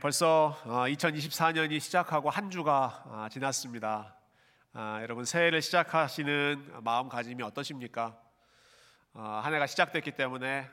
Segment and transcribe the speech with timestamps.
[0.00, 4.16] 벌써 2024년이 어, 시작하고 한 주가 아, 지났습니다.
[4.72, 8.18] 아, 여러분 새해를 시작하시는 마음가짐이 어떠십니까?
[9.12, 10.70] 아, 한 해가 시작됐기 때문에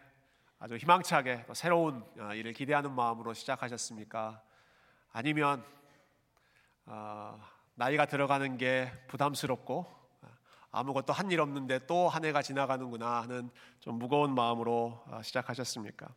[0.59, 2.05] 아주 희망차게 새로운
[2.35, 4.41] 일을 기대하는 마음으로 시작하셨습니까?
[5.11, 5.63] 아니면
[7.75, 9.85] 나이가 들어가는 게 부담스럽고
[10.71, 13.49] 아무것도 한 일 없는데 또 한 해가 지나가는구나 하는
[13.81, 16.07] 좀 무거운 마음으로 시작하셨습니까?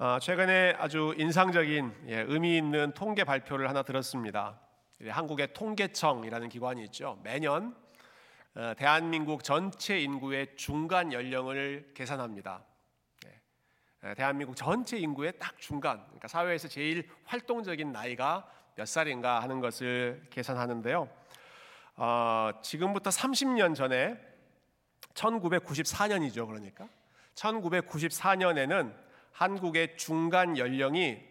[0.00, 4.60] 어, 최근에 아주 인상적인 예, 의미 있는 통계 발표를 하나 들었습니다.
[5.04, 7.18] 한국의 통계청이라는 기관이 있죠.
[7.24, 7.74] 매년
[8.54, 12.62] 어, 대한민국 전체 인구의 중간 연령을 계산합니다.
[14.04, 20.28] 예, 대한민국 전체 인구의 딱 중간, 그러니까 사회에서 제일 활동적인 나이가 몇 살인가 하는 것을
[20.30, 21.08] 계산하는데요.
[21.96, 24.16] 어, 지금부터 30년 전에
[25.14, 26.46] 1994년이죠.
[26.46, 26.88] 그러니까
[27.34, 29.07] 1994년에는
[29.38, 31.24] 한국의 중간 연령이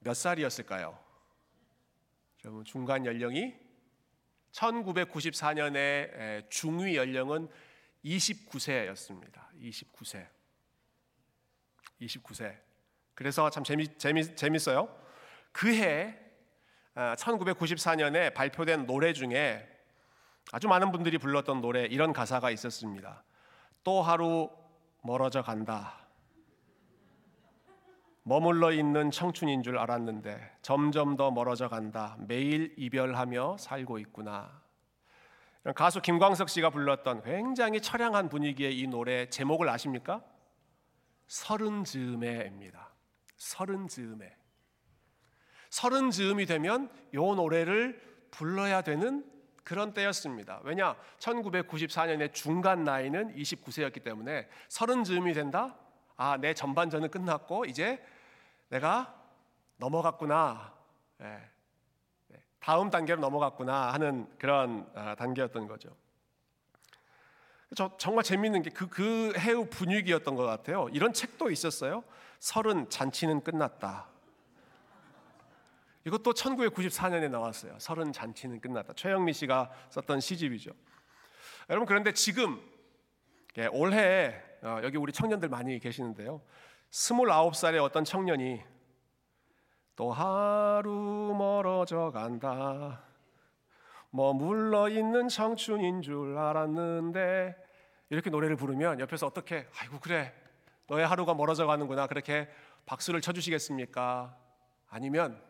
[0.00, 0.98] 몇 살이었을까요?
[2.44, 3.54] 여러분 중간 연령이
[4.50, 7.48] 1994년에 중위 연령은
[8.04, 9.48] 29세였습니다.
[9.60, 10.26] 29세.
[12.00, 12.58] 29세.
[13.14, 14.88] 그래서 참 재미, 재미, 재밌어요.
[15.52, 16.18] 그해
[16.96, 19.68] 1994년에 아, 발표된 노래 중에
[20.50, 23.22] 아주 많은 분들이 불렀던 노래 이런 가사가 있었습니다.
[23.84, 24.50] 또 하루
[25.04, 26.05] 멀어져 간다.
[28.28, 32.16] 머물러 있는 청춘인 줄 알았는데 점점 더 멀어져 간다.
[32.26, 34.62] 매일 이별하며 살고 있구나.
[35.76, 40.24] 가수 김광석 씨가 불렀던 굉장히 처량한 분위기의 이 노래 제목을 아십니까?
[41.28, 42.90] 서른 즈음에입니다.
[43.36, 44.34] 서른 즈음에.
[45.70, 49.24] 서른 즈음이 되면 이 노래를 불러야 되는
[49.62, 50.62] 그런 때였습니다.
[50.64, 50.96] 왜냐?
[51.20, 55.76] 1994년의 중간 나이는 29세였기 때문에 서른 즈음이 된다.
[56.16, 58.02] 아, 내 전반전은 끝났고 이제
[58.68, 59.14] 내가
[59.76, 60.74] 넘어갔구나.
[61.18, 61.50] 네.
[62.58, 65.96] 다음 단계로 넘어갔구나 하는 그런 아, 단계였던 거죠.
[67.76, 70.88] 저 정말 재밌는 게 그 그 해우 분위기였던 것 같아요.
[70.92, 72.02] 이런 책도 있었어요.
[72.40, 74.08] 서른 잔치는 끝났다.
[76.04, 77.76] 이것도 1994년에 나왔어요.
[77.78, 78.94] 서른 잔치는 끝났다.
[78.94, 80.70] 최영미 씨가 썼던 시집이죠.
[81.68, 82.60] 여러분 그런데 지금
[83.58, 86.40] 예, 올해 어, 여기 우리 청년들 많이 계시는데요.
[86.90, 88.62] 29살의 어떤 청년이
[89.96, 93.02] 또 하루 멀어져 간다.
[94.10, 97.56] 머물러 있는 청춘인 줄 알았는데
[98.10, 100.32] 이렇게 노래를 부르면 옆에서 어떻게 아이고 그래
[100.86, 102.48] 너의 하루가 멀어져 가는구나 그렇게
[102.86, 104.36] 박수를 쳐주시겠습니까?
[104.88, 105.42] 아니면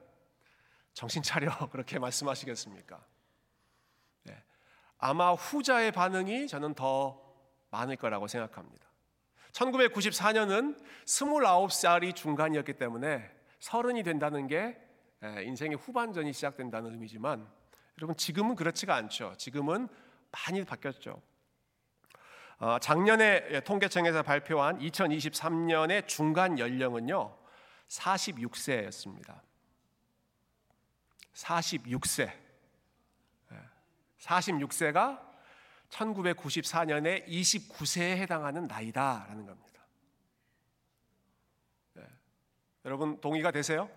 [0.94, 3.04] 정신 차려 그렇게 말씀하시겠습니까?
[4.24, 4.42] 네.
[4.98, 7.22] 아마 후자의 반응이 저는 더
[7.70, 8.85] 많을 거라고 생각합니다.
[9.56, 14.78] 1994년은 29살이 중간이었기 때문에 서른이 된다는 게
[15.22, 17.48] 인생의 후반전이 시작된다는 의미지만
[17.98, 19.34] 여러분 지금은 그렇지가 않죠.
[19.38, 19.88] 지금은
[20.30, 21.22] 많이 바뀌었죠.
[22.58, 27.36] 어, 작년에 통계청에서 발표한 2023년의 중간 연령은요
[27.88, 29.40] 46세였습니다.
[31.32, 32.30] 46세.
[34.20, 35.25] 46세가
[35.90, 39.86] 1994년에 29세에 해당하는 나이다라는 겁니다.
[41.94, 42.02] 네.
[42.84, 43.88] 여러분 동의가 되세요?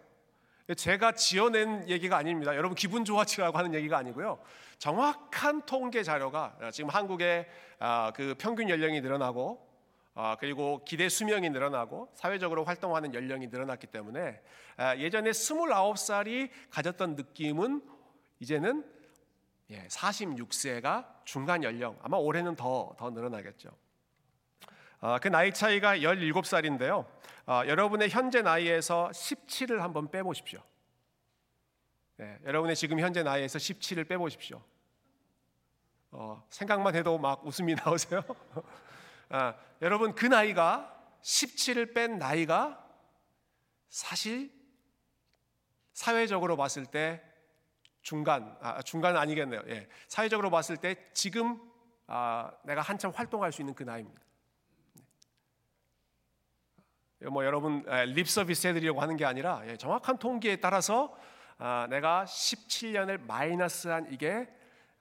[0.75, 2.55] 제가 지어낸 얘기가 아닙니다.
[2.55, 4.39] 여러분 기분 좋아지라고 하는 얘기가 아니고요.
[4.77, 7.47] 정확한 통계 자료가 지금 한국의
[7.79, 9.67] 아, 그 평균 연령이 늘어나고
[10.13, 14.41] 아, 그리고 기대 수명이 늘어나고 사회적으로 활동하는 연령이 늘어났기 때문에
[14.77, 17.81] 아, 예전에 29살이 가졌던 느낌은
[18.39, 18.85] 이제는
[19.69, 23.69] 46세가 예, 중간 연령 아마 올해는 더 더 늘어나겠죠.
[25.21, 27.05] 그 나이 차이가 17살인데요.
[27.45, 30.61] 어, 여러분의 현재 나이에서 17을 한번 빼보십시오.
[32.17, 34.61] 네, 여러분의 지금 현재 나이에서 17을 빼보십시오.
[36.11, 38.21] 어, 생각만 해도 막 웃음이 나오세요.
[39.29, 42.85] 아, 여러분 그 나이가 17을 뺀 나이가
[43.89, 44.51] 사실
[45.93, 47.23] 사회적으로 봤을 때
[48.09, 49.61] 중간 아, 중간은 아니겠네요.
[49.67, 51.61] 예, 사회적으로 봤을 때 지금
[52.07, 54.19] 아, 내가 한참 활동할 수 있는 그 나이입니다.
[57.31, 61.15] 뭐 여러분 립 서비스 해드리려고 하는 게 아니라 예, 정확한 통계에 따라서
[61.59, 64.49] 아, 내가 17년을 마이너스한 이게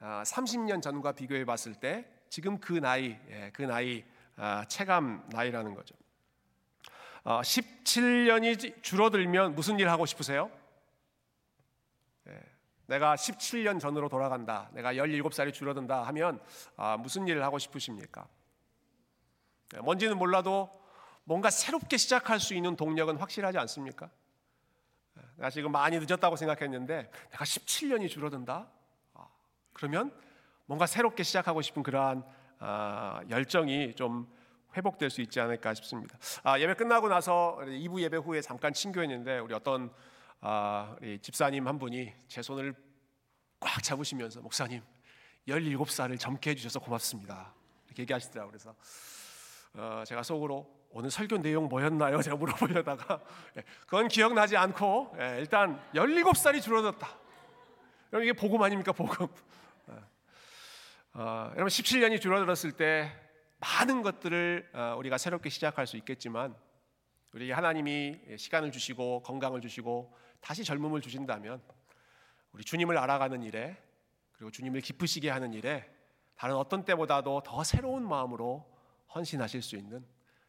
[0.01, 4.05] 30년 아, 전과 비교해 봤을 때 지금 그 나이 예, 그 나이
[4.37, 5.95] 아, 체감 나이라는 거죠.
[7.25, 10.51] 17년이 줄어들면 무슨 일 하고 싶으세요?
[12.89, 14.71] 예, 내가 17년 전으로 돌아간다.
[14.73, 16.41] 내가 17살이 줄어든다 하면
[17.01, 18.27] 무슨 일을 하고 싶으십니까?
[19.83, 20.71] 뭔지는 몰라도
[21.25, 24.11] 뭔가 새롭게 시작할 수 있는 동력은 확실하지 않습니까?
[25.37, 28.67] 내가 지금 많이 늦었다고 생각했는데 내가 17년이 줄어든다.
[29.15, 29.29] 아,
[29.73, 30.13] 그러면
[30.67, 32.25] 뭔가 새롭게 시작하고 싶은 그러한
[32.59, 34.27] 아, 열정이 좀
[34.77, 36.19] 회복될 수 있지 않을까 싶습니다.
[36.43, 39.93] 아, 예배 끝나고 나서 2부 예배 후에 잠깐 친교했는데 우리 어떤
[40.41, 42.73] 아, 우리 집사님 한 분이 제 손을
[43.59, 44.83] 꽉 잡으시면서 목사님
[45.49, 47.53] 17살을 젊게 해주셔서 고맙습니다.
[47.87, 48.51] 이렇게 얘기하시더라고요.
[48.53, 48.75] 그래서
[49.75, 52.23] 어, 제가 속으로 오늘 설교 내용 뭐였나요?
[52.23, 53.21] 제가 물어보려다가
[53.57, 57.09] 예, 그건 기억나지 않고 예, 일단 17살이 줄어들었다.
[58.13, 58.93] 여러분 이게 복음 아닙니까?
[58.93, 59.27] 복음.
[59.91, 59.95] 예.
[61.15, 63.11] 어, 여러분 17년이 줄어들었을 때
[63.59, 66.55] 많은 것들을 어, 우리가 새롭게 시작할 수 있겠지만
[67.35, 70.17] 우리 하나님이 시간을 주시고 건강을 주시고
[70.49, 71.61] 다시 젊음을 주신다면
[72.53, 73.77] 우리 주님을 알아가는 일에
[74.33, 75.87] 그리고 주님을 기쁘시게 하는 일에
[76.37, 78.67] 다른 어떤 때보다도 더 새로운 마음으로
[79.15, 80.03] 헌신하실 수 있는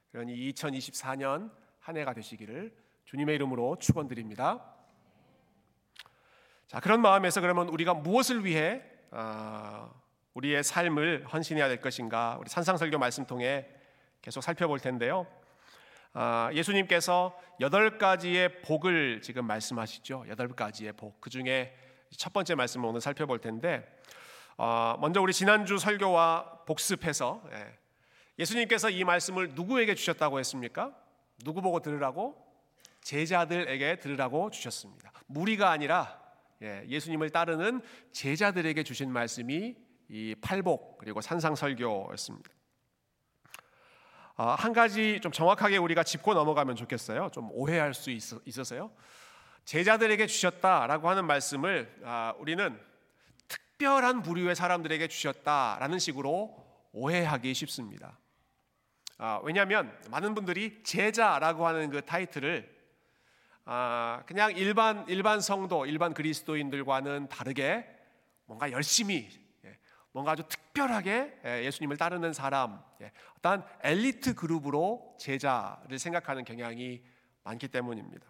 [0.10, 1.52] 그런 2024년
[1.82, 2.74] 한 해가 되시기를
[3.04, 4.74] 주님의 이름으로 축원드립니다.
[6.68, 8.82] 자 그런 마음에서 그러면 우리가 무엇을 위해
[9.12, 9.94] 어,
[10.34, 13.68] 우리의 삶을 헌신해야 될 것인가 우리 산상설교 말씀 통해
[14.22, 15.28] 계속 살펴볼 텐데요.
[16.14, 20.26] 어, 예수님께서 여덟 가지의 복을 지금 말씀하시죠.
[20.28, 21.22] 여덟 가지의 복.
[21.22, 21.76] 그 중에
[22.18, 23.86] 첫 번째 말씀을 오늘 살펴볼 텐데
[24.58, 27.78] 어, 먼저 우리 지난주 설교와 복습해서 예,
[28.40, 30.94] 예수님께서 이 말씀을 누구에게 주셨다고 했습니까?
[31.44, 32.36] 누구 보고 들으라고?
[33.02, 35.12] 제자들에게 들으라고 주셨습니다.
[35.28, 36.20] 무리가 아니라
[36.62, 37.82] 예, 예수님을 따르는
[38.12, 39.76] 제자들에게 주신 말씀이
[40.10, 42.59] 이 팔복 그리고 산상설교였습니다.
[44.42, 47.30] 아, 한 가지 좀 정확하게 우리가 짚고 넘어가면 좋겠어요.
[47.34, 48.90] 좀 오해할 수 있어서요.
[49.66, 52.80] 제자들에게 주셨다라고 하는 말씀을 아, 우리는
[53.50, 56.56] 특별한 부류의 사람들에게 주셨다라는 식으로
[56.94, 58.18] 오해하기 쉽습니다.
[59.18, 62.74] 아, 왜냐하면 많은 분들이 제자라고 하는 그 타이틀을
[63.66, 67.86] 아, 그냥 일반 일반 성도, 일반 그리스도인들과는 다르게
[68.46, 69.49] 뭔가 열심히 예,
[70.12, 77.04] 뭔가 아주 특별하게 예, 예수님을 따르는 사람, 예, 어떤 엘리트 그룹으로 제자를 생각하는 경향이
[77.44, 78.26] 많기 때문입니다.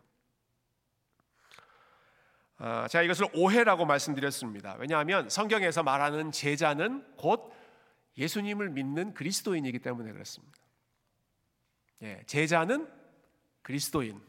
[2.58, 4.76] 아, 제가 이것을 오해라고 말씀드렸습니다.
[4.80, 7.54] 왜냐하면 성경에서 말하는 제자는 곧
[8.18, 10.60] 예수님을 믿는 그리스도인이기 때문에 그렇습니다.
[12.02, 12.90] 예, 제자는
[13.62, 14.22] 그리스도인.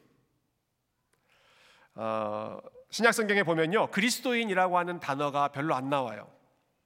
[1.97, 2.59] 어,
[2.91, 6.31] 신약 성경에 보면요, 그리스도인이라고 하는 단어가 별로 안 나와요.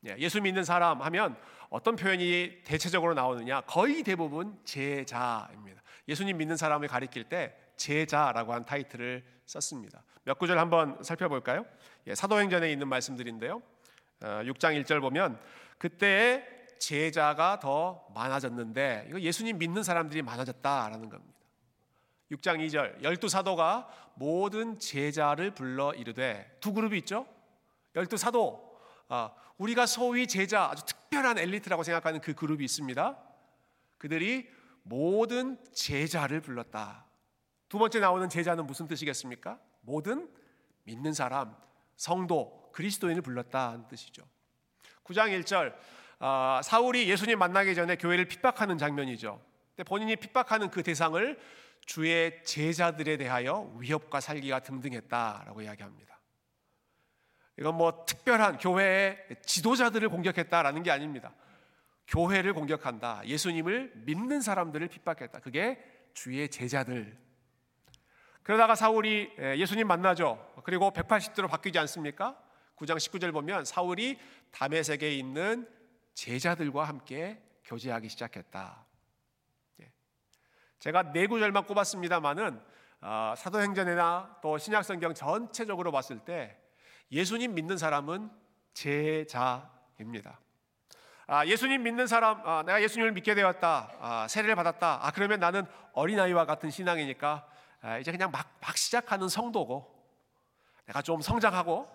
[0.06, 1.36] 예, 예수 믿는 사람 하면
[1.70, 3.62] 어떤 표현이 대체적으로 나오느냐?
[3.62, 5.82] 거의 대부분 제자입니다.
[6.08, 10.02] 예수님 믿는 사람을 가리킬 때 제자라고 한 타이틀을 썼습니다.
[10.24, 11.64] 몇 구절 한번 살펴볼까요?
[12.06, 13.62] 예, 사도행전에 있는 말씀들인데요.
[14.22, 15.38] 어, 6장 1절 보면
[15.78, 16.46] 그때에
[16.78, 21.34] 제자가 더 많아졌는데 이거 예수님 믿는 사람들이 많아졌다라는 겁니다.
[22.30, 27.26] 6장 2절 열두 사도가 모든 제자를 불러 이르되 두 그룹이 있죠.
[27.94, 28.73] 열두 사도 아,
[29.58, 33.18] 우리가 소위 제자 아주 특별한 엘리트라고 생각하는 그 그룹이 있습니다.
[33.98, 34.48] 그들이
[34.82, 37.06] 모든 제자를 불렀다.
[37.68, 39.58] 두 번째 나오는 제자는 무슨 뜻이겠습니까?
[39.80, 40.28] 모든
[40.84, 41.56] 믿는 사람,
[41.96, 44.22] 성도, 그리스도인을 불렀다는 뜻이죠.
[45.04, 45.74] 9장 1절
[46.18, 49.40] 아, 사울이 예수님 만나기 전에 교회를 핍박하는 장면이죠.
[49.70, 51.38] 근데 본인이 핍박하는 그 대상을
[51.86, 56.13] 주의 제자들에 대하여 위협과 살기가 등등했다라고 이야기합니다.
[57.58, 61.32] 이건 뭐 특별한 교회의 지도자들을 공격했다라는 게 아닙니다.
[62.08, 63.22] 교회를 공격한다.
[63.26, 65.40] 예수님을 믿는 사람들을 핍박했다.
[65.40, 65.82] 그게
[66.12, 67.16] 주의 제자들.
[68.42, 70.54] 그러다가 사울이 예수님 만나죠.
[70.64, 72.38] 그리고 180도로 바뀌지 않습니까?
[72.76, 74.18] 9장 19절 보면 사울이
[74.50, 75.68] 담에색에 있는
[76.14, 78.84] 제자들과 함께 교제하기 시작했다.
[79.80, 79.92] 예.
[80.78, 82.60] 제가 네 구절만 꼽았습니다만은
[83.00, 86.58] 어, 사도행전이나 또 신약성경 전체적으로 봤을 때
[87.14, 88.28] 예수님 믿는 사람은
[88.74, 90.40] 제자입니다.
[91.28, 94.98] 아, 예수님 믿는 사람, 아, 내가 예수님을 믿게 되었다, 아, 세례를 받았다.
[95.00, 97.46] 아, 그러면 나는 어린아이와 같은 신앙이니까
[97.82, 99.94] 아, 이제 그냥 막, 막 시작하는 성도고,
[100.86, 101.88] 내가 좀 성장하고,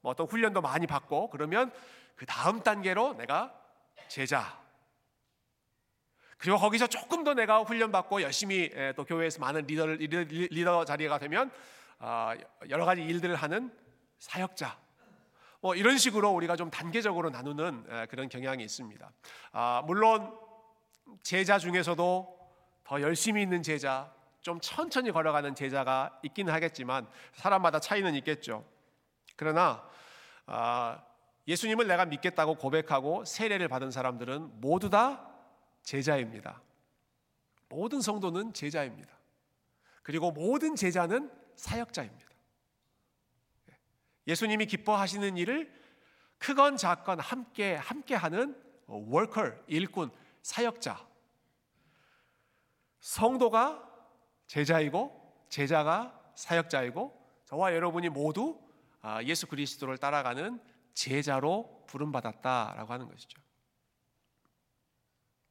[0.00, 1.70] 뭐 어떤 훈련도 많이 받고, 그러면
[2.16, 3.52] 그 다음 단계로 내가
[4.08, 4.58] 제자.
[6.38, 11.52] 그리고 거기서 조금 더 내가 훈련받고 열심히 또 교회에서 많은 리더를 리더 자리가 되면
[11.98, 12.34] 아,
[12.68, 13.70] 여러 가지 일들을 하는
[14.22, 14.78] 사역자.
[15.60, 19.12] 뭐 이런 식으로 우리가 좀 단계적으로 나누는 그런 경향이 있습니다.
[19.50, 20.32] 아, 물론
[21.24, 22.38] 제자 중에서도
[22.84, 28.64] 더 열심히 있는 제자, 좀 천천히 걸어가는 제자가 있기는 하겠지만 사람마다 차이는 있겠죠.
[29.34, 29.84] 그러나
[30.46, 31.02] 아,
[31.48, 35.28] 예수님을 내가 믿겠다고 고백하고 세례를 받은 사람들은 모두 다
[35.82, 36.62] 제자입니다.
[37.68, 39.10] 모든 성도는 제자입니다.
[40.04, 42.31] 그리고 모든 제자는 사역자입니다.
[44.26, 45.72] 예수님이 기뻐하시는 일을
[46.38, 50.10] 크건 작건 함께 함께 하는 워커, 일꾼,
[50.42, 51.06] 사역자.
[53.00, 53.88] 성도가
[54.46, 58.60] 제자이고 제자가 사역자이고 저와 여러분이 모두
[59.00, 60.60] 아, 예수 그리스도를 따라가는
[60.94, 63.40] 제자로 부름받았다라고 하는 것이죠.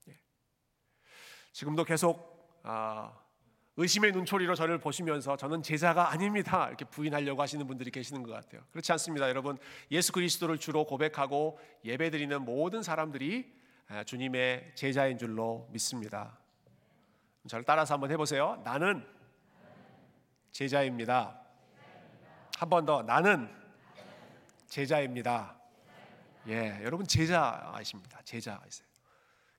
[0.07, 0.19] 예.
[1.51, 3.17] 지금도 계속 아,
[3.77, 6.67] 의심의 눈초리로 저를 보시면서 저는 제자가 아닙니다.
[6.67, 8.61] 이렇게 부인하려고 하시는 분들이 계시는 것 같아요.
[8.71, 9.29] 그렇지 않습니다.
[9.29, 9.57] 여러분,
[9.91, 13.51] 예수 그리스도를 주로 고백하고 예배드리는 모든 사람들이
[13.87, 16.37] 아, 주님의 제자인 줄로 믿습니다.
[17.47, 18.61] 저를 따라서 한번 해보세요.
[18.63, 19.05] 나는
[20.51, 21.37] 제자입니다.
[22.57, 23.01] 한 번 더.
[23.01, 23.49] 나는
[24.67, 25.55] 제자입니다.
[26.47, 28.21] 예, 여러분 제자이십니다.
[28.23, 28.87] 제자가 있어요.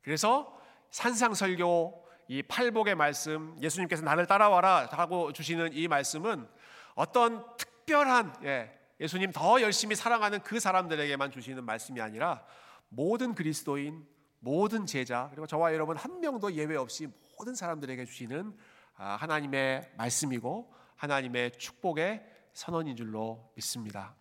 [0.02, 2.01] 그래서 산상설교
[2.32, 6.48] 이 팔복의 말씀, 예수님께서 나를 따라와라 하고 주시는 이 말씀은
[6.94, 12.42] 어떤 특별한 예, 예수님 더 열심히 사랑하는 그 사람들에게만 주시는 말씀이 아니라
[12.88, 14.06] 모든 그리스도인,
[14.38, 18.56] 모든 제자 그리고 저와 여러분 한 명도 예외 없이 모든 사람들에게 주시는
[18.96, 22.24] 아, 하나님의 말씀이고 하나님의 축복의
[22.54, 24.14] 선언인 줄로 믿습니다.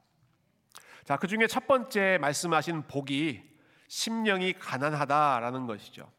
[1.06, 3.41] 자, 그 중에 첫 번째 말씀하신 복이
[3.88, 6.12] 심령이 가난하다라는 것이죠.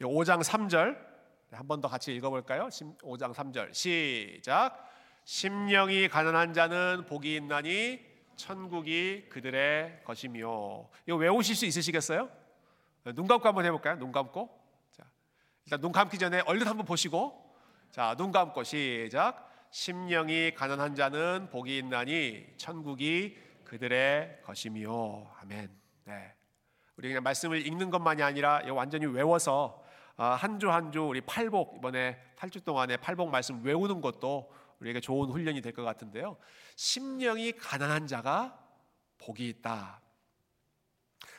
[0.00, 1.14] 5장 3절.
[1.52, 2.66] 한 번 더 같이 읽어볼까요?
[2.68, 3.72] 5장 3절.
[3.72, 4.90] 시작.
[5.24, 8.00] 심령이 가난한 자는 복이 있나니
[8.36, 12.28] 천국이 그들의 것이며 이거 외우실 수 있으시겠어요?
[13.14, 13.96] 눈 감고 한번 해볼까요?
[13.98, 14.50] 눈 감고.
[14.92, 15.04] 자,
[15.64, 17.42] 일단 눈 감기 전에 얼른 한번 보시고.
[17.92, 19.50] 자 눈 감고 시작.
[19.70, 25.70] 심령이 가난한 자는 복이 있나니 천국이 그들의 것이며 아멘.
[26.04, 26.34] 네.
[26.96, 29.82] 우리 그냥 말씀을 읽는 것만이 아니라 완전히 외워서
[30.16, 35.82] 한주한주 우리 팔복 이번에 8주 동안에 팔복 말씀 외우는 것도 우리에게 좋은 훈련이 될 것
[35.82, 36.36] 같은데요.
[36.76, 38.58] 심령이 가난한 자가
[39.18, 40.00] 복이 있다.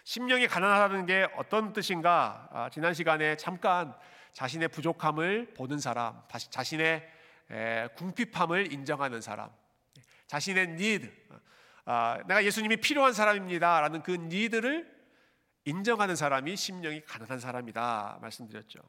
[0.04, 2.48] 심령이 가난하다는 게 어떤 뜻인가?
[2.52, 3.96] 아, 지난 시간에 잠깐
[4.34, 7.10] 자신의 부족함을 보는 사람, 다시 자신의
[7.52, 9.50] 에, 궁핍함을 인정하는 사람,
[10.28, 11.12] 자신의 need,
[11.86, 14.95] 아, 내가 예수님이 필요한 사람입니다라는 그 니드를
[15.66, 18.80] 인정하는 사람이 심령이 가난한 사람이다 말씀드렸죠.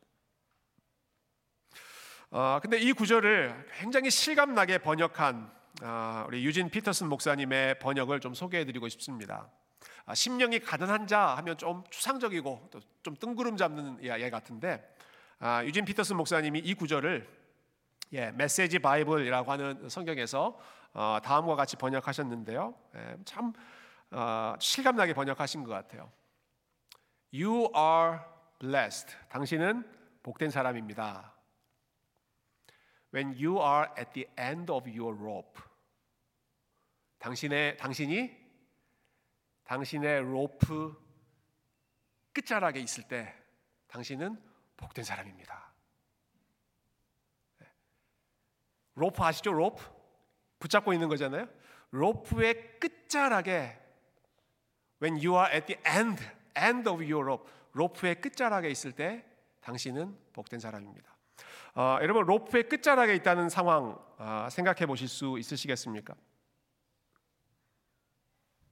[2.30, 5.50] 어, 근데 이 구절을 굉장히 실감나게 번역한
[5.82, 9.50] 어, 우리 유진 피터슨 목사님의 번역을 좀 소개해드리고 싶습니다.
[10.04, 14.84] 아, 심령이 가난한 자 하면 좀 추상적이고 또 좀 뜬구름 잡는 예 같은데
[15.38, 17.28] 아, 유진 피터슨 목사님이 이 구절을
[18.14, 20.58] 예, 메시지 바이블이라고 하는 성경에서
[20.92, 22.74] 어, 다음과 같이 번역하셨는데요.
[22.96, 23.52] 예, 참
[24.10, 26.10] 어, 실감나게 번역하신 것 같아요.
[27.36, 28.20] You are
[28.58, 29.14] blessed.
[29.28, 29.84] 당신은
[30.22, 31.34] 복된 사람입니다.
[33.12, 35.60] When you are at the end of your rope.
[37.18, 38.46] 당신의 당신이
[39.64, 40.96] 당신의 로프
[42.32, 43.34] 끝자락에 있을 때
[43.88, 44.40] 당신은
[44.76, 45.72] 복된 사람입니다.
[48.94, 49.52] 로프 아시죠?
[49.52, 49.84] 로프
[50.58, 51.48] 붙잡고 있는 거잖아요.
[51.90, 53.78] 로프의 끝자락에
[55.02, 59.24] when you are at the end end of your rope, 로프의 끝자락에 있을 때
[59.60, 61.16] 당신은 복된 사람입니다.
[61.74, 66.14] 어, 여러분 로프의 끝자락에 있다는 상황 어, 생각해 보실 수 있으시겠습니까?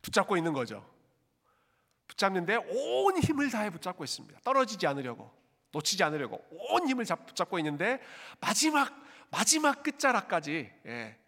[0.00, 0.88] 붙잡고 있는 거죠.
[2.06, 4.40] 붙잡는데 온 힘을 다해 붙잡고 있습니다.
[4.44, 5.30] 떨어지지 않으려고,
[5.72, 8.00] 놓치지 않으려고 온 힘을 붙잡고 있는데
[8.40, 8.92] 마지막
[9.30, 11.18] 마지막 끝자락까지 예,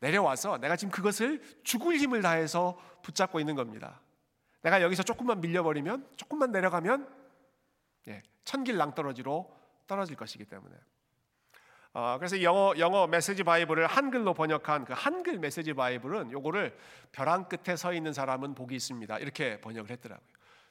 [0.00, 4.00] 내려와서 내가 지금 그것을 죽을 힘을 다해서 붙잡고 있는 겁니다.
[4.62, 7.08] 내가 여기서 조금만 밀려버리면 조금만 내려가면
[8.08, 10.74] 예, 천길 낭떠러지로 떨어질 것이기 때문에.
[11.92, 16.78] 어, 그래서 영어 영어 메시지 바이블을 한글로 번역한 그 한글 메시지 바이블은 요거를
[17.10, 19.18] 벼랑 끝에 서 있는 사람은 복이 있습니다.
[19.18, 20.28] 이렇게 번역을 했더라고요.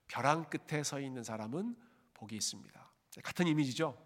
[0.07, 1.75] 벼랑 끝에 서 있는 사람은
[2.13, 2.89] 복이 있습니다.
[3.23, 3.97] 같은 이미지죠.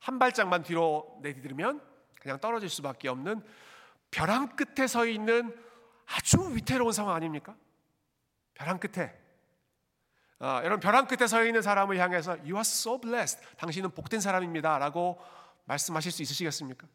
[0.00, 1.82] 한 발짝만 뒤로 내디디면
[2.20, 3.42] 그냥 떨어질 수밖에 없는
[4.10, 5.54] 벼랑 끝에 서 있는
[6.06, 7.56] 아주 위태로운 상황 아닙니까?
[8.54, 9.23] 벼랑 끝에
[10.44, 13.40] 어, 여러분 벼랑 끝에 서 있는 사람을 향해서 You are so blessed.
[13.56, 15.18] 당신은 복된 사람입니다라고
[15.64, 16.86] 말씀하실 수 있으시겠습니까?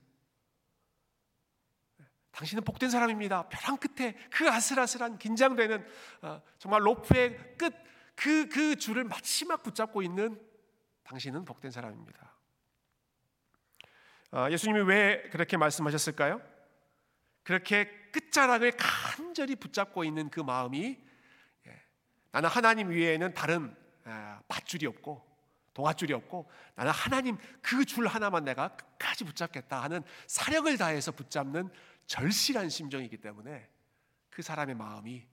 [2.29, 3.50] 당신은 복된 사람입니다.
[3.50, 5.84] 벼랑 끝에 그 아슬아슬한 긴장되는
[6.22, 7.74] 어, 정말 로프의 끝
[8.13, 10.39] 그그 그 줄을 마지막 붙잡고 있는
[11.06, 12.32] 당신은 복된 사람입니다.
[14.32, 16.39] 어, 예수님이 왜 그렇게 말씀하셨을까요?
[17.41, 21.09] 그렇게 끝자락을 간절히 붙잡고 있는 그 마음이
[22.32, 23.76] 나는 하나님 위에는 다른
[24.48, 25.28] 밧줄이 없고
[25.74, 31.70] 동아줄이 없고 나는 하나님 그 줄 하나만 내가 끝까지 붙잡겠다 하는 사력을 다해서 붙잡는
[32.06, 33.70] 절실한 심정이기 때문에
[34.30, 35.28] 그 사람의 마음이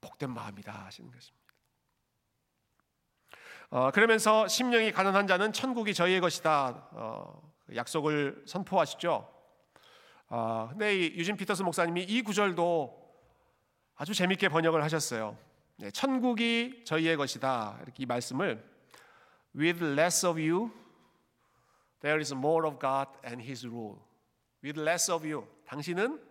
[0.00, 1.46] 복된 마음이다 하시는 것입니다.
[3.70, 9.28] 어, 그러면서 심령이 가난한 자는 천국이 저희의 것이다 어, 그 약속을 선포하시죠.
[10.28, 13.04] 어, 근데 이 유진 피터스 목사님이 이 구절도
[13.96, 15.36] 아주 재밌게 번역을 하셨어요.
[15.78, 18.64] 네, 천국이 저희의 것이다 이렇게 이 말씀을
[19.54, 20.70] with less of you
[22.00, 23.98] there is more of God and His rule.
[24.64, 26.22] with less of you 당신은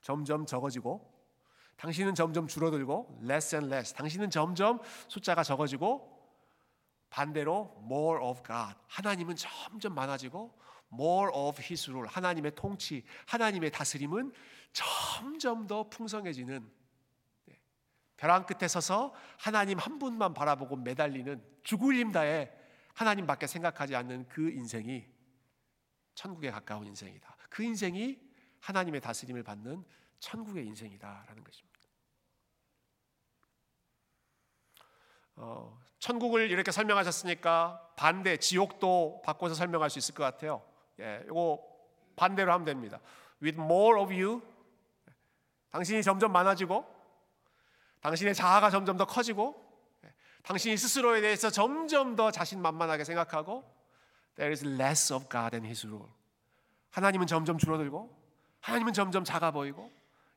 [0.00, 1.08] 점점 적어지고
[1.76, 6.12] 당신은 점점 줄어들고 less and less 당신은 점점 숫자가 적어지고
[7.10, 10.52] 반대로 more of God 하나님은 점점 많아지고
[10.92, 14.32] more of his rule 하나님의 통치 하나님의 다스림은
[14.72, 16.83] 점점 더 풍성해지는 네.
[18.16, 22.52] 벼랑 끝에 서서 하나님 한 분만 바라보고 매달리는 죽을 힘다에
[22.94, 25.06] 하나님밖에 생각하지 않는 그 인생이
[26.14, 27.36] 천국에 가까운 인생이다.
[27.50, 28.18] 그 인생이
[28.60, 29.84] 하나님의 다스림을 받는
[30.20, 31.74] 천국의 인생이다라는 것입니다.
[35.36, 40.62] 어, 천국을 이렇게 설명하셨으니까 반대 지옥도 바꿔서 설명할 수 있을 것 같아요.
[41.00, 41.60] 예, 이거
[42.16, 43.00] 반대로 하면 됩니다.
[43.42, 44.40] With more of you,
[45.70, 46.93] 당신이 점점 많아지고,
[48.04, 49.56] 당신의 자아가 점점 더 커지고,
[50.04, 53.64] 예, 당신이 스스로에 대해서 점점 더 자신만만하게 생각하고,
[54.36, 56.10] there is less of God and His rule.
[56.90, 58.14] 하나님은 점점 줄어들고,
[58.60, 59.90] 하나님은 점점 작아 보이고,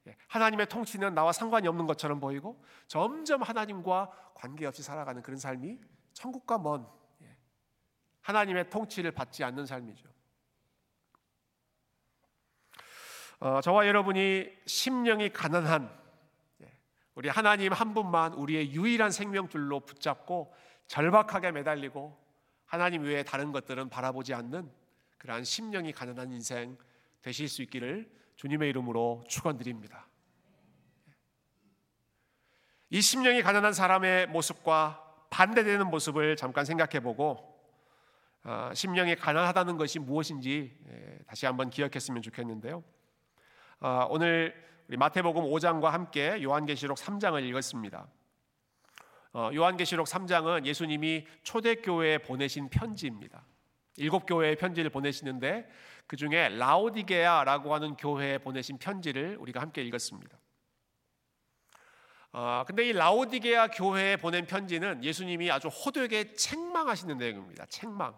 [0.07, 5.77] 예, 하나님의 통치는 나와 상관이 없는 것처럼 보이고 점점 하나님과 관계없이 살아가는 그런 삶이
[6.13, 6.87] 천국과 먼
[7.21, 7.35] 예,
[8.21, 10.07] 하나님의 통치를 받지 않는 삶이죠.
[13.41, 16.06] 어, 저와 여러분이 심령이 가난한 예,
[17.17, 20.53] 우리 하나님 한 분만 우리의 유일한 생명줄로 붙잡고
[20.85, 22.15] 절박하게 매달리고
[22.67, 24.69] 하나님 외에 다른 것들은 바라보지 않는
[25.17, 26.77] 그러한 심령이 가난한 인생
[27.23, 30.07] 되실 수 있기를 주님의 이름으로 축원드립니다.
[32.91, 37.59] 이 심령이 가난한 사람의 모습과 반대되는 모습을 잠깐 생각해 보고
[38.43, 42.83] 어, 심령이 가난하다는 것이 무엇인지 예, 다시 한번 기억했으면 좋겠는데요.
[43.79, 48.07] 어, 오늘 우리 마태복음 5장과 함께 요한계시록 3장을 읽었습니다.
[49.33, 53.43] 어, 요한계시록 3장은 예수님이 초대교회에 보내신 편지입니다.
[53.97, 55.69] 일곱 교회에 편지를 보내시는데
[56.05, 60.37] 그 중에 라오디게아라고 하는 교회에 보내신 편지를 우리가 함께 읽었습니다.
[62.31, 67.65] 어, 근데 이 라오디게아 교회에 보낸 편지는 예수님이 아주 호되게 책망하시는 내용입니다.
[67.65, 68.15] 책망.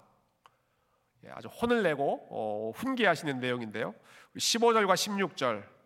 [1.26, 3.96] 예, 아주 혼을 내고 어, 훈계하시는 내용인데요.
[4.38, 5.79] 15절과 16절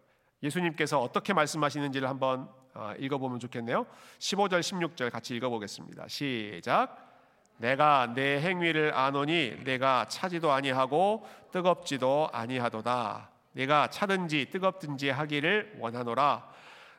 [0.43, 3.85] 예수님께서 어떻게 말씀하시는지를 한번 어, 읽어보면 좋겠네요.
[4.19, 6.07] 15절, 16절 같이 읽어보겠습니다.
[6.07, 7.11] 시작.
[7.57, 13.29] 내가 내 행위를 아노니 내가 차지도 아니하고 뜨겁지도 아니하도다.
[13.53, 16.51] 내가 차든지 뜨겁든지 하기를 원하노라.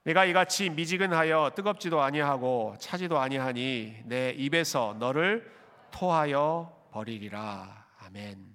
[0.05, 5.51] 내가 이같이 미지근하여 뜨겁지도 아니하고 차지도 아니하니 내 입에서 너를
[5.91, 7.87] 토하여 버리리라.
[7.99, 8.54] 아멘.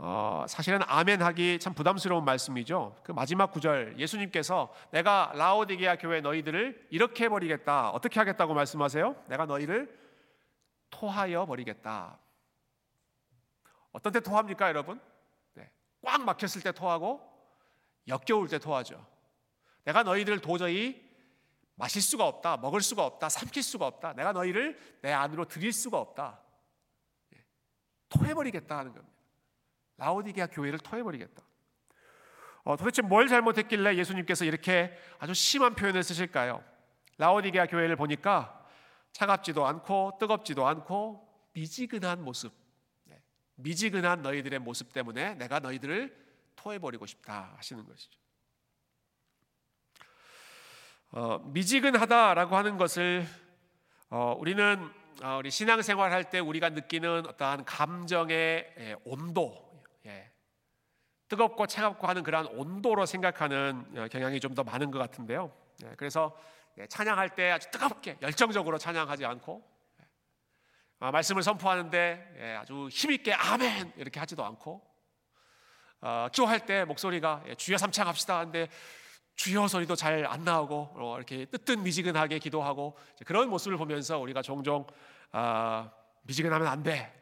[0.00, 2.96] 어, 사실은 아멘 하기 참 부담스러운 말씀이죠.
[3.02, 7.90] 그 마지막 구절 예수님께서 내가 라오디게아 교회 너희들을 이렇게 해 버리겠다.
[7.90, 9.24] 어떻게 하겠다고 말씀하세요?
[9.26, 9.98] 내가 너희를
[10.90, 12.16] 토하여 버리겠다.
[13.90, 15.00] 어떤 때 토합니까, 여러분?
[15.54, 15.68] 네.
[16.02, 17.20] 꽉 막혔을 때 토하고
[18.06, 19.04] 역겨울 때 토하죠.
[19.82, 21.08] 내가 너희들을 도저히
[21.74, 24.12] 마실 수가 없다, 먹을 수가 없다, 삼킬 수가 없다.
[24.12, 26.40] 내가 너희를 내 안으로 들일 수가 없다.
[27.34, 27.44] 예.
[28.10, 29.17] 토해버리겠다 하는 겁니다.
[29.98, 31.42] 라오디게아 교회를 토해버리겠다.
[32.64, 36.62] 어, 도대체 뭘 잘못했길래 예수님께서 이렇게 아주 심한 표현을 쓰실까요?
[37.18, 38.66] 라오디게아 교회를 보니까
[39.12, 42.52] 차갑지도 않고 뜨겁지도 않고 미지근한 모습,
[43.04, 43.20] 네.
[43.56, 46.16] 미지근한 너희들의 모습 때문에 내가 너희들을
[46.56, 48.18] 토해버리고 싶다 하시는 것이죠.
[51.10, 53.26] 어, 미지근하다라고 하는 것을
[54.10, 54.90] 어, 우리는
[55.22, 59.67] 어, 우리 신앙생활 할 때 우리가 느끼는 어떠한 감정의 예, 온도,
[60.06, 60.30] 예,
[61.28, 65.52] 뜨겁고 차갑고 하는 그러한 온도로 생각하는 어, 경향이 좀 더 많은 것 같은데요.
[65.84, 66.36] 예, 그래서
[66.78, 69.62] 예, 찬양할 때 아주 뜨겁게 열정적으로 찬양하지 않고
[70.00, 70.06] 예,
[71.00, 74.82] 아, 말씀을 선포하는데 예, 아주 힘있게 아멘 이렇게 하지도 않고
[76.00, 78.68] 어, 기도할 때 목소리가 주여 삼창합시다 하는데
[79.34, 84.86] 주여 소리도 잘 안 나오고 어, 이렇게 뜨뜻미지근하게 기도하고 그런 모습을 보면서 우리가 종종
[85.32, 85.90] 아,
[86.28, 87.14] 미지근하면 안 돼.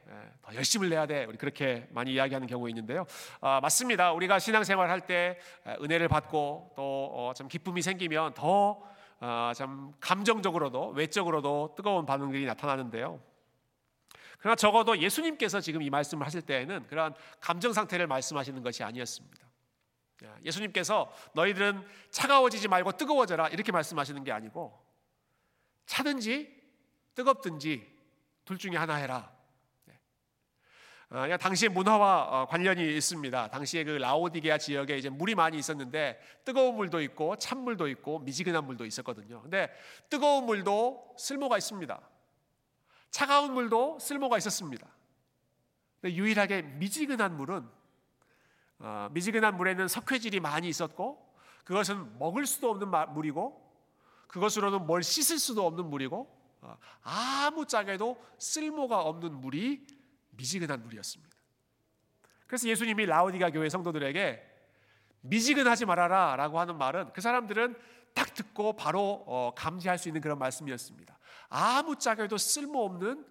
[0.43, 1.25] 더 열심을 내야 돼.
[1.25, 3.07] 우리 그렇게 많이 이야기하는 경우 있는데요.
[3.41, 4.13] 아, 맞습니다.
[4.13, 5.39] 우리가 신앙생활 할 때
[5.81, 8.83] 은혜를 받고 또좀 어, 기쁨이 생기면 더참
[9.21, 9.53] 아,
[10.01, 13.21] 감정적으로도 외적으로도 뜨거운 반응들이 나타나는데요.
[14.39, 19.47] 그러나 적어도 예수님께서 지금 이 말씀을 하실 때에는 그러한 감정 상태를 말씀하시는 것이 아니었습니다.
[20.45, 24.77] 예수님께서 너희들은 차가워지지 말고 뜨거워져라 이렇게 말씀하시는 게 아니고
[25.87, 26.53] 차든지
[27.15, 27.96] 뜨겁든지
[28.47, 29.31] 둘 중에 하나 해라.
[31.09, 33.49] 어, 당시의 문화와 어, 관련이 있습니다.
[33.51, 38.85] 당시에 그 라오디게아 지역에 이제 물이 많이 있었는데 뜨거운 물도 있고 찬물도 있고 미지근한 물도
[38.87, 39.43] 있었거든요.
[39.43, 39.71] 근데
[40.09, 42.01] 뜨거운 물도 쓸모가 있습니다.
[43.11, 44.87] 차가운 물도 쓸모가 있었습니다.
[46.01, 47.69] 근데 유일하게 미지근한 물은
[48.79, 53.65] 어, 미지근한 물에는 석회질이 많이 있었고 그것은 먹을 수도 없는 물이고
[54.27, 56.36] 그것으로는 뭘 씻을 수도 없는 물이고
[57.03, 59.87] 아무짝에도 쓸모가 없는 물이
[60.31, 61.37] 미지근한 물이었습니다.
[62.47, 64.55] 그래서 예수님이 라오디가 교회 성도들에게
[65.23, 67.77] 미지근하지 말아라 라고 하는 말은 그 사람들은
[68.15, 71.19] 딱 듣고 바로 어, 감지할 수 있는 그런 말씀이었습니다.
[71.49, 73.27] 아무짝에도 쓸모없는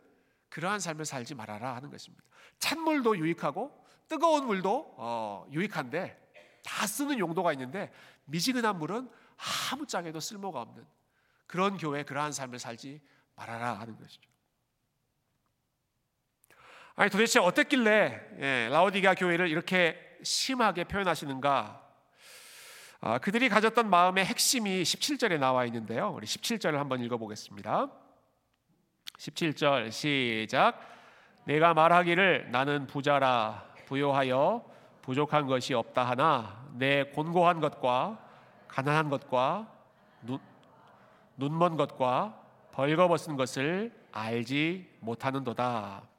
[0.50, 2.24] 그러한 삶을 살지 말아라 하는 것입니다.
[2.60, 6.26] 찬물도 유익하고 뜨거운 물도 어, 유익한데
[6.64, 7.92] 다 쓰는 용도가 있는데
[8.26, 9.10] 미지근한 물은
[9.72, 10.86] 아무짝에도 쓸모가 없는
[11.48, 13.02] 그런 교회 그러한 삶을 살지
[13.36, 14.30] 말아라 하는 것이죠.
[16.96, 21.84] 아니 도대체 어땠길래 예, 라오디가 교회를 이렇게 심하게 표현하시는가?
[23.02, 26.14] 아, 그들이 가졌던 마음의 핵심이 17절에 나와 있는데요.
[26.16, 27.92] 우리 17절을 한번 읽어보겠습니다.
[29.18, 30.80] 17절 시작.
[31.44, 34.66] 내가 말하기를 나는 부자라 부요하여
[35.02, 38.20] 부족한 것이 없다 하나 내 곤고한 것과
[38.68, 39.72] 가난한 것과
[40.24, 40.40] 눈,
[41.38, 42.45] 눈먼 것과
[42.76, 46.10] 벌거벗은 것을 알지 못하는도다.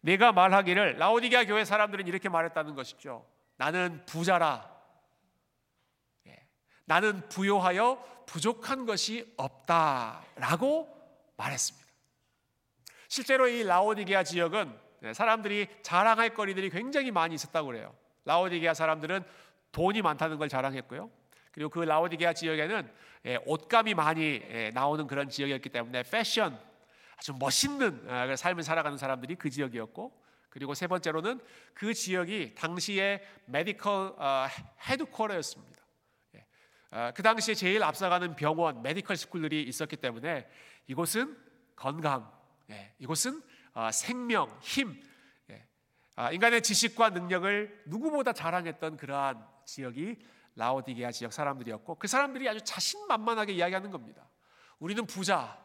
[0.00, 3.24] 내가 말하기를 라오디게아 교회 사람들은 이렇게 말했다는 것이죠.
[3.56, 4.68] 나는 부자라.
[6.26, 6.36] 예.
[6.84, 10.88] 나는 부요하여 부족한 것이 없다라고
[11.36, 11.86] 말했습니다.
[13.06, 17.94] 실제로 이 라오디게아 지역은 예, 사람들이 자랑할 거리들이 굉장히 많이 있었다고 그래요.
[18.24, 19.22] 라오디게아 사람들은
[19.70, 21.08] 돈이 많다는 걸 자랑했고요.
[21.52, 23.11] 그리고 그 라오디게아 지역에는 예,
[23.46, 24.42] 옷감이 많이
[24.74, 26.58] 나오는 그런 지역이었기 때문에 패션
[27.22, 31.40] 아주 멋있는 아, 삶을 살아가는 사람들이 그 지역이었고 그리고 세 번째로는
[31.72, 34.16] 그 지역이 당시의 medical
[34.88, 35.82] headquarter였습니다.
[36.34, 36.46] 예.
[36.90, 40.48] 아, 그 당시에 제일 앞서가는 병원, medical school들이 있었기 때문에
[40.88, 41.38] 이곳은
[41.76, 42.30] 건강,
[42.70, 42.92] 예.
[42.98, 43.40] 이곳은
[43.72, 45.00] 아, 생명, 힘,
[45.48, 45.64] 예.
[46.32, 50.18] 인간의 지식과 능력을 누구보다 자랑했던 그러한 지역이
[50.56, 54.28] 라오디게아 지역 사람들이었고 그 사람들이 아주 자신만만하게 이야기하는 겁니다.
[54.78, 55.62] 우리는 부자,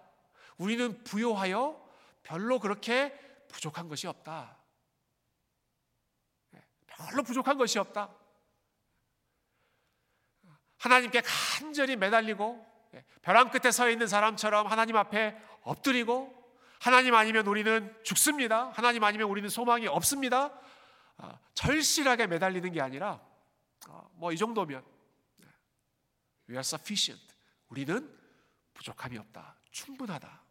[0.57, 1.85] 우리는 부요하여
[2.23, 3.17] 별로 그렇게
[3.49, 4.57] 부족한 것이 없다.
[6.51, 8.09] 네, 별로 부족한 것이 없다.
[10.77, 16.33] 하나님께 간절히 매달리고 네, 벼랑 끝에 서 있는 사람처럼 하나님 앞에 엎드리고
[16.79, 18.69] 하나님 아니면 우리는 죽습니다.
[18.69, 20.53] 하나님 아니면 우리는 소망이 없습니다.
[21.17, 23.19] 아, 절실하게 매달리는 게 아니라
[23.87, 24.83] 아, 뭐이 정도면
[25.37, 25.47] 네,
[26.49, 27.35] we are sufficient.
[27.69, 28.17] 우리는
[28.73, 29.57] 부족함이 없다.
[29.71, 30.43] 충분하다.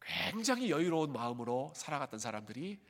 [0.00, 2.80] 굉장히 여유로운 마음으로 살아갔던 사람들이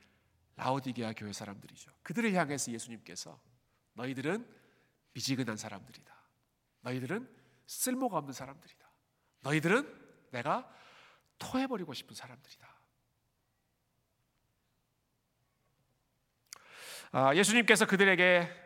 [0.56, 1.90] 라오디게아 교회 사람들이죠.
[2.02, 3.40] 그들을 향해서 예수님께서
[3.94, 4.46] 너희들은
[5.12, 6.14] 미지근한 사람들이다.
[6.80, 7.28] 너희들은
[7.66, 8.90] 쓸모가 없는 사람들이다.
[9.40, 10.72] 너희들은 내가
[11.38, 12.72] 토해버리고 싶은 사람들이다.
[17.14, 18.61] 아, 예수님께서 그들에게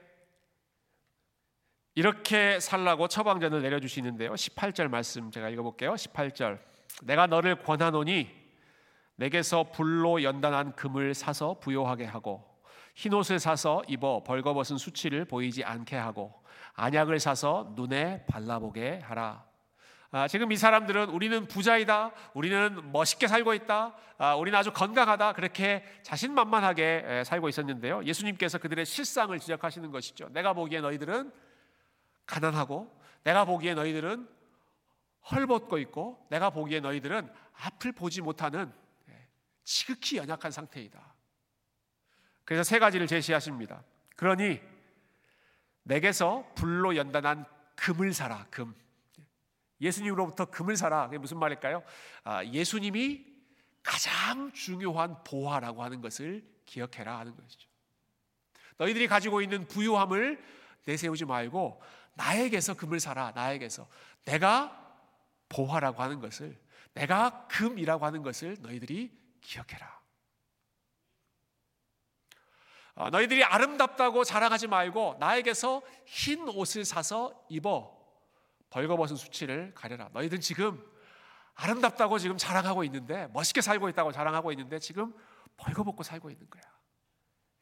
[1.96, 4.34] 이렇게 살라고 처방전을 내려주시는데요.
[4.34, 5.94] 18절 말씀 제가 읽어볼게요.
[5.94, 6.58] 18절.
[7.04, 8.28] 내가 너를 권하노니
[9.16, 12.44] 내게서 불로 연단한 금을 사서 부요하게 하고
[12.94, 16.34] 흰 옷을 사서 입어 벌거벗은 수치를 보이지 않게 하고
[16.74, 19.46] 안약을 사서 눈에 발라보게 하라.
[20.10, 25.82] 아, 지금 이 사람들은 우리는 부자이다, 우리는 멋있게 살고 있다, 아, 우리는 아주 건강하다 그렇게
[26.02, 28.04] 자신만만하게 에, 살고 있었는데요.
[28.04, 30.28] 예수님께서 그들의 실상을 지적하시는 것이죠.
[30.28, 31.32] 내가 보기에 너희들은
[32.26, 34.28] 가난하고, 내가 보기에 너희들은
[35.30, 38.72] 헐벗고 있고 내가 보기에 너희들은 앞을 보지 못하는
[39.08, 39.28] 예,
[39.64, 41.14] 지극히 연약한 상태이다.
[42.44, 43.82] 그래서 세 가지를 제시하십니다.
[44.14, 44.60] 그러니
[45.82, 48.46] 내게서 불로 연단한 금을 사라.
[48.50, 48.74] 금.
[49.80, 51.06] 예수님으로부터 금을 사라.
[51.06, 51.82] 그게 무슨 말일까요?
[52.24, 53.24] 아, 예수님이
[53.82, 57.68] 가장 중요한 보화라고 하는 것을 기억해라 하는 것이죠.
[58.78, 60.42] 너희들이 가지고 있는 부유함을
[60.86, 61.82] 내세우지 말고
[62.16, 63.32] 나에게서 금을 사라.
[63.34, 63.88] 나에게서
[64.24, 64.82] 내가
[65.48, 66.58] 보화라고 하는 것을
[66.94, 69.96] 내가 금이라고 하는 것을 너희들이 기억해라.
[72.94, 77.94] 어, 너희들이 아름답다고 자랑하지 말고 나에게서 흰 옷을 사서 입어
[78.70, 80.08] 벌거벗은 수치를 가려라.
[80.12, 80.82] 너희들 지금
[81.54, 85.14] 아름답다고 지금 자랑하고 있는데 멋있게 살고 있다고 자랑하고 있는데 지금
[85.58, 86.62] 벌거벗고 살고 있는 거야.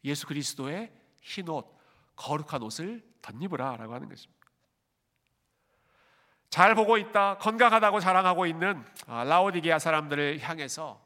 [0.05, 1.77] 예수 그리스도의 흰 옷,
[2.15, 4.44] 거룩한 옷을 덧입으라라고 하는 것입니다.
[6.55, 11.05] 잘 보고 있다, 건강하다고 자랑하고 있는 아, 라오디게아 사람들을 향해서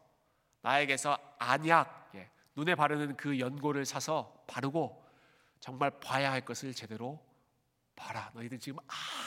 [0.60, 5.02] 나에게서 안약, 예, 눈에 바르는 그 연고를 사서 바르고
[5.58, 7.18] 정말 봐야 할 것을 제대로
[7.96, 8.30] 봐라.
[8.34, 8.78] 너희들 지금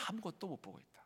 [0.07, 1.01] 아무것도 못 보고 있다.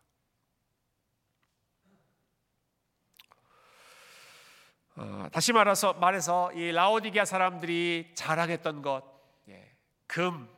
[4.98, 9.02] 어, 다시 말해서 말해서 이 라오디게아 사람들이 자랑했던 것,
[9.48, 10.50] 예, 금,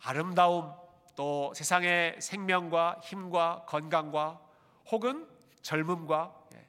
[0.00, 0.81] 아름다움,
[1.14, 4.40] 또 세상의 생명과 힘과 건강과
[4.90, 5.28] 혹은
[5.62, 6.66] 젊음과 예,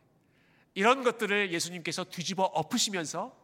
[0.73, 3.35] 이런 것들을 예수님께서 뒤집어 엎으시면서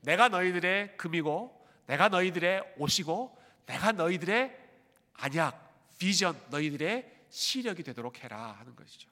[0.00, 4.64] 내가 너희들의 금이고 내가 너희들의 옷이고 내가 너희들의
[5.14, 9.08] 안약, 비전, 너희들의 시력이 되도록 해라 하는 것이죠.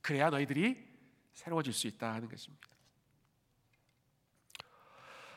[0.00, 0.86] 그래야 너희들이
[1.32, 2.68] 새로워질 수 있다 하는 것입니다.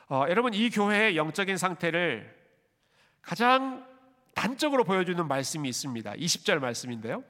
[0.08, 2.38] 어, 여러분 이 교회의 영적인 상태를
[3.22, 3.91] 가장
[4.34, 6.12] 단적으로 보여주는 말씀이 있습니다.
[6.12, 7.22] 20절 말씀인데요.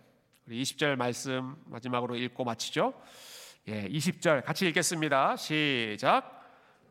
[0.46, 2.94] 우리 20절 말씀 마지막으로 읽고 마치죠.
[3.68, 5.36] 예, 20절 같이 읽겠습니다.
[5.36, 6.40] 시작.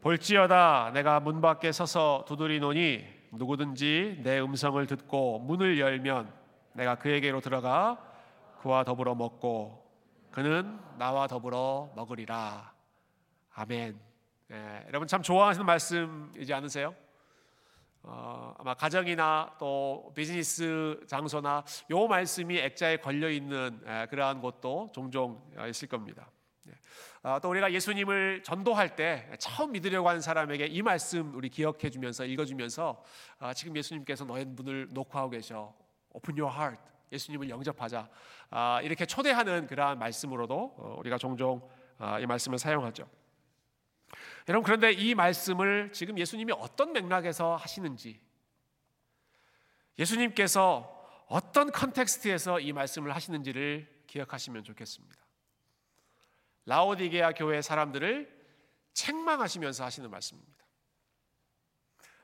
[0.02, 6.34] 볼지어다 내가 문 밖에 서서 두드리노니 누구든지 내 음성을 듣고 문을 열면
[6.74, 8.02] 내가 그에게로 들어가
[8.62, 9.86] 그와 더불어 먹고
[10.32, 12.74] 그는 나와 더불어 먹으리라.
[13.54, 14.00] 아멘.
[14.52, 16.96] 예, 여러분 참 좋아하시는 말씀이지 않으세요?
[18.04, 25.42] 어, 아마 가정이나 또 비즈니스 장소나 요 말씀이 액자에 걸려 있는 예, 그러한 곳도 종종
[25.70, 26.30] 있을 겁니다.
[26.68, 26.72] 예.
[27.22, 32.26] 아, 또 우리가 예수님을 전도할 때 처음 믿으려고 하는 사람에게 이 말씀 우리 기억해 주면서
[32.26, 33.04] 읽어 주면서
[33.38, 35.74] 아, 지금 예수님께서 너의 문을 놓고 하고 계셔.
[36.14, 36.82] Open your heart.
[37.12, 38.10] 예수님을 영접하자.
[38.50, 41.62] 아, 이렇게 초대하는 그러한 말씀으로도 어, 우리가 종종
[42.20, 43.08] 이 말씀을 사용하죠.
[44.48, 48.20] 여러분 그런데 이 말씀을 지금 예수님이 어떤 맥락에서 하시는지
[50.00, 55.16] 예수님께서 어떤 컨텍스트에서 이 말씀을 하시는지를 기억하시면 좋겠습니다.
[56.66, 58.42] 라오디게아 교회 사람들을
[58.94, 60.66] 책망하시면서 하시는 말씀입니다.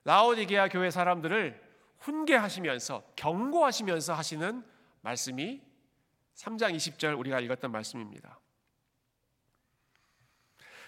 [0.04, 1.65] 라오디게아 교회 사람들을
[2.00, 4.63] 훈계하시면서 경고하시면서 하시는
[5.02, 5.62] 말씀이
[6.36, 8.39] 3장 20절 우리가 읽었던 말씀입니다.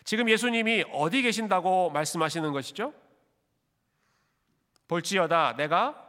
[0.10, 2.96] 지금 예수님이 어디 계신다고 말씀하시는 것이죠?
[4.88, 6.04] 볼지어다 내가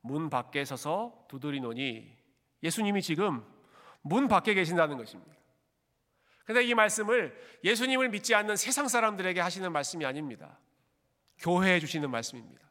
[0.00, 2.12] 문 밖에 서서 두드리노니
[2.64, 3.46] 예수님이 지금
[4.02, 5.32] 문 밖에 계신다는 것입니다.
[6.44, 10.58] 근데 이 말씀을 예수님을 믿지 않는 세상 사람들에게 하시는 말씀이 아닙니다.
[11.38, 12.68] 교회에 주시는 말씀입니다.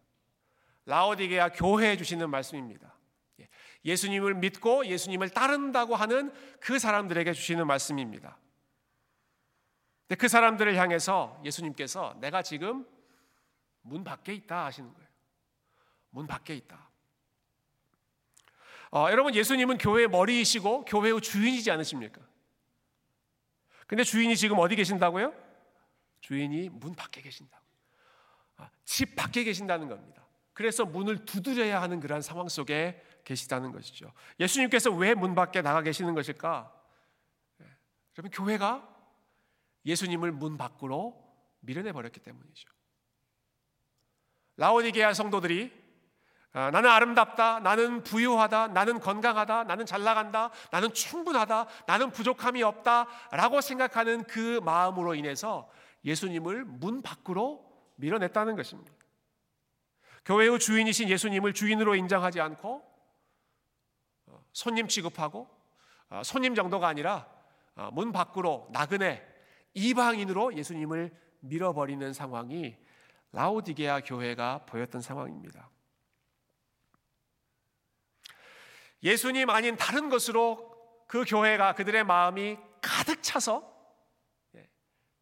[0.86, 2.94] 라오디게아 교회에 주시는 말씀입니다.
[3.40, 3.48] 예,
[3.86, 8.38] 예수님을 믿고 예수님을 따른다고 하는 그 사람들에게 주시는 말씀입니다.
[10.16, 12.88] 그 사람들을 향해서 예수님께서 내가 지금
[13.82, 15.08] 문 밖에 있다 하시는 거예요.
[16.10, 16.90] 문 밖에 있다.
[18.92, 22.22] 어, 여러분 예수님은 교회의 머리이시고 교회의 주인이지 않으십니까?
[23.86, 25.34] 근데 주인이 지금 어디 계신다고요?
[26.22, 27.64] 주인이 문 밖에 계신다고.
[28.58, 30.26] 아, 집 밖에 계신다는 겁니다.
[30.54, 34.12] 그래서 문을 두드려야 하는 그러한 상황 속에 계시다는 것이죠.
[34.40, 36.74] 예수님께서 왜 문 밖에 나가 계시는 것일까?
[38.18, 38.99] 여러분 예, 교회가
[39.86, 41.30] 예수님을 문 밖으로
[41.62, 42.70] 밀어내 버렸기 때문이죠.
[44.58, 45.80] 라오디게아 성도들이
[46.52, 53.62] 아, 나는 아름답다, 나는 부유하다, 나는 건강하다, 나는 잘 나간다, 나는 충분하다, 나는 부족함이 없다라고
[53.62, 55.70] 생각하는 그 마음으로 인해서
[56.04, 58.92] 예수님을 문 밖으로 밀어냈다는 것입니다.
[60.26, 62.84] 교회의 주인이신 예수님을 주인으로 인정하지 않고
[64.28, 65.48] 어, 손님 취급하고
[66.10, 67.28] 어, 손님 정도가 아니라
[67.76, 69.26] 어, 문 밖으로 나그네
[69.80, 72.76] 이방인으로 예수님을 밀어버리는 상황이
[73.32, 75.70] 라오디게아 교회가 보였던 상황입니다.
[79.04, 80.70] 예수님 아닌 다른 것으로
[81.08, 83.64] 그 교회가 그들의 마음이 가득 차서
[84.56, 84.70] 예,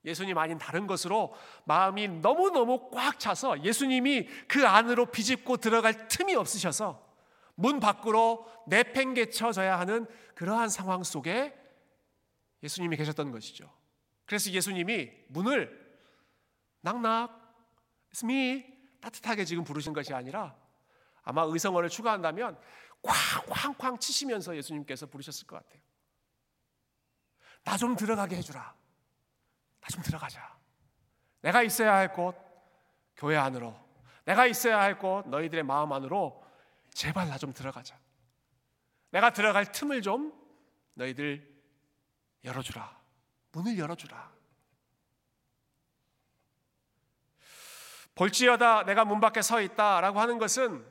[0.04, 7.06] 예수님 아닌 다른 것으로 마음이 너무너무 꽉 차서 예수님이 그 안으로 비집고 들어갈 틈이 없으셔서
[7.56, 11.56] 문 밖으로 내팽개쳐져야 하는 그러한 상황 속에
[12.64, 13.77] 예수님이 계셨던 것이죠.
[14.28, 15.98] 그래서 예수님이 문을
[16.82, 17.56] 낙낙
[18.24, 20.56] me 따뜻하게 지금 부르신 것이 아니라
[21.24, 22.60] 아마 의성어를 추가한다면
[23.02, 25.82] 쾅쾅쾅 치시면서 예수님께서 부르셨을 것 같아요.
[27.64, 28.76] 나 좀 들어가게 해주라.
[29.82, 30.58] 나 좀 들어가자.
[31.42, 32.36] 내가 있어야 할 곳,
[33.16, 33.78] 교회 안으로.
[34.26, 36.44] 내가 있어야 할 곳, 너희들의 마음 안으로
[36.94, 37.98] 제발 나 좀 들어가자.
[39.12, 40.34] 내가 들어갈 틈을 좀
[40.96, 41.48] 너희들
[42.44, 42.97] 열어주라.
[43.58, 44.38] 문을 열어주라.
[48.14, 50.86] 볼지어다 내가 문 밖에 서 있다라고 하는 것은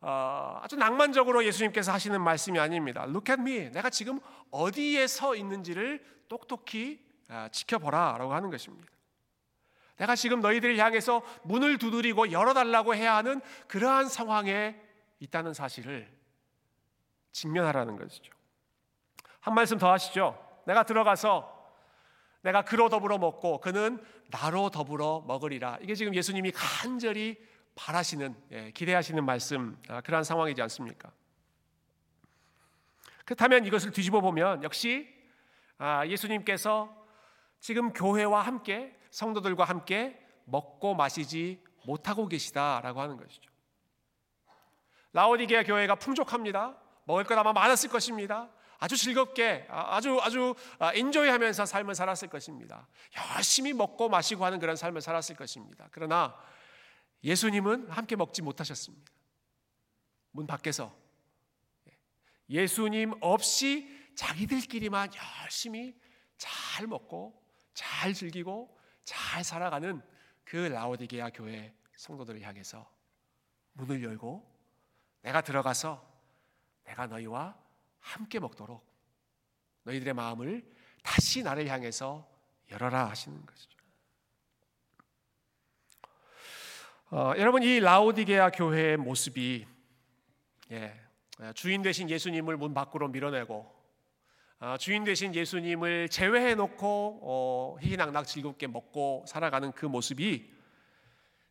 [0.00, 3.04] 어, 아주 낭만적으로 예수님께서 하시는 말씀이 아닙니다.
[3.04, 3.70] Look at me.
[3.70, 8.90] 내가 지금 어디에 서 있는지를 똑똑히 아, 지켜보라라고 하는 것입니다.
[9.96, 14.80] 내가 지금 너희들을 향해서 문을 두드리고 열어달라고 해야 하는 그러한 상황에
[15.20, 16.10] 있다는 사실을
[17.32, 18.32] 직면하라는 것이죠.
[19.40, 20.62] 한 말씀 더 하시죠.
[20.66, 21.61] 내가 들어가서
[22.42, 25.78] 내가 그로 더불어 먹고 그는 나로 더불어 먹으리라.
[25.80, 27.36] 이게 지금 예수님이 간절히
[27.74, 31.10] 바라시는 예, 기대하시는 말씀 아, 그러한 상황이지 않습니까?
[33.24, 35.08] 그렇다면 이것을 뒤집어 보면 역시
[35.78, 36.94] 아, 예수님께서
[37.60, 43.50] 지금 교회와 함께 성도들과 함께 먹고 마시지 못하고 계시다라고 하는 것이죠.
[45.12, 46.76] 라오디게아 교회가 풍족합니다.
[47.04, 48.48] 먹을 것 아마 많았을 것입니다.
[48.82, 50.56] 아주 즐겁게 아, 아주 아주
[50.96, 52.88] 인조이하면서 삶을 살았을 것입니다.
[53.36, 55.86] 열심히 먹고 마시고 하는 그런 삶을 살았을 것입니다.
[55.92, 56.36] 그러나
[57.22, 59.12] 예수님은 함께 먹지 못하셨습니다.
[60.32, 60.92] 문 밖에서
[62.50, 65.10] 예수님 없이 자기들끼리만
[65.44, 65.96] 열심히
[66.36, 67.40] 잘 먹고
[67.74, 70.02] 잘 즐기고 잘 살아가는
[70.42, 72.90] 그 라오디게아 교회 성도들을 향해서
[73.74, 74.44] 문을 열고
[75.20, 76.04] 내가 들어가서
[76.82, 77.61] 내가 너희와
[78.02, 78.84] 함께 먹도록
[79.84, 80.62] 너희들의 마음을
[81.02, 82.28] 다시 나를 향해서
[82.70, 83.78] 열어라 하시는 것이죠.
[87.10, 89.66] 어, 여러분 이 라오디게아 교회의 모습이
[90.70, 90.98] 예,
[91.54, 93.82] 주인 되신 예수님을 문 밖으로 밀어내고
[94.60, 100.50] 어, 주인 되신 예수님을 제외해 놓고 어, 희희낙낙 즐겁게 먹고 살아가는 그 모습이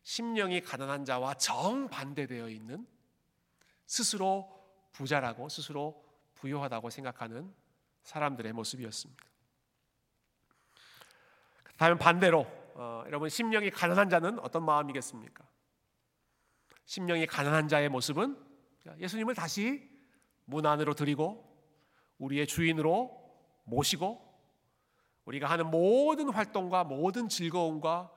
[0.02, 2.86] 심령이 가난한 자와 정반대되어 있는
[3.86, 4.50] 스스로
[4.92, 6.02] 부자라고 스스로
[6.42, 7.54] 부유하다고 생각하는
[8.02, 9.24] 사람들의 모습이었습니다.
[11.76, 15.44] 다음 반대로 어, 여러분 심령이 가난한 자는 어떤 마음이겠습니까?
[16.84, 18.36] 심령이 가난한 자의 모습은
[18.98, 19.88] 예수님을 다시
[20.44, 21.48] 문 안으로 드리고
[22.18, 23.16] 우리의 주인으로
[23.64, 24.20] 모시고
[25.24, 28.12] 우리가 하는 모든 활동과 모든 즐거움과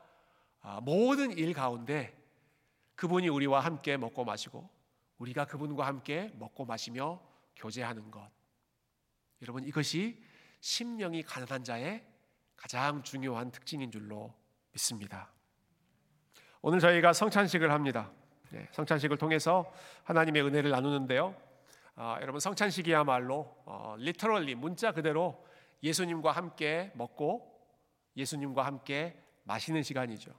[0.61, 2.17] 아, 모든 일 가운데
[2.95, 4.67] 그분이 우리와 함께 먹고 마시고
[5.19, 7.21] 우리가 그분과 함께 먹고 마시며
[7.55, 8.29] 교제하는 것.
[9.41, 10.21] 여러분 이것이
[10.59, 12.05] 심령이 가난한 자의
[12.55, 14.33] 가장 중요한 특징인 줄로
[14.71, 15.31] 믿습니다.
[16.61, 18.11] 오늘 저희가 성찬식을 합니다.
[18.49, 19.71] 네, 성찬식을 통해서
[20.03, 21.35] 하나님의 은혜를 나누는데요.
[21.95, 25.45] 아, 여러분 성찬식이야말로 어, 리터럴리 문자 그대로
[25.83, 27.55] 예수님과 함께 먹고
[28.17, 30.33] 예수님과 함께 마시는 시간이죠.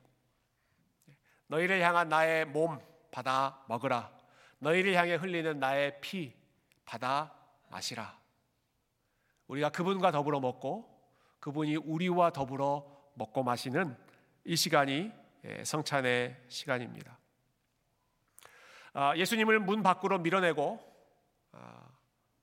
[1.47, 2.79] 너희를 향한 나의 몸
[3.11, 4.11] 받아 먹으라.
[4.59, 6.35] 너희를 향해 흘리는 나의 피
[6.87, 7.35] 받아
[7.69, 8.19] 마시라.
[9.49, 10.97] 우리가 그분과 더불어 먹고
[11.41, 13.97] 그분이 우리와 더불어 먹고 마시는
[14.45, 15.13] 이 시간이
[15.45, 17.19] 예, 성찬의 시간입니다.
[18.95, 20.81] 아, 예수님을 문 밖으로 밀어내고
[21.53, 21.89] 아,